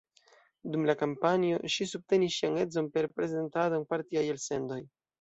Dum 0.75 0.87
la 0.89 0.95
kampanjo 1.01 1.59
ŝi 1.75 1.87
subtenis 1.91 2.39
ŝian 2.39 2.59
edzon 2.65 2.91
per 2.97 3.11
prezentado 3.19 3.81
en 3.83 3.89
partiaj 3.95 4.29
elsendoj. 4.37 4.85